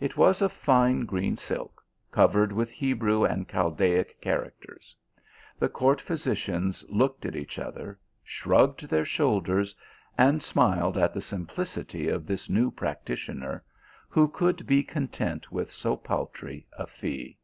[0.00, 4.96] It was of fine green silk, covered with Hebrew and Chaldaic characters.
[5.58, 9.74] The court physicians looked at each other, shrugged their shoulders,
[10.16, 13.62] and smiled at the simplicity of this new practitioner,
[14.08, 17.36] who could be content with so paltry a fee.